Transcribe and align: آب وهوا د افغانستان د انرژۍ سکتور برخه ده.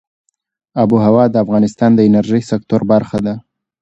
آب 0.81 0.89
وهوا 0.93 1.25
د 1.31 1.35
افغانستان 1.43 1.91
د 1.95 1.99
انرژۍ 2.09 2.41
سکتور 2.51 2.81
برخه 2.91 3.17
ده. 3.25 3.33